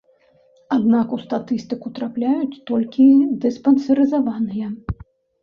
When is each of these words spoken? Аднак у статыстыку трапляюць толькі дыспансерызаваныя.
Аднак 0.75 1.07
у 1.17 1.19
статыстыку 1.25 1.91
трапляюць 1.99 2.61
толькі 2.71 3.07
дыспансерызаваныя. 3.45 4.67